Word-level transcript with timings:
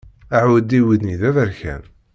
Aɛudiw-nni 0.37 1.15
d 1.21 1.23
aberkan. 1.29 1.83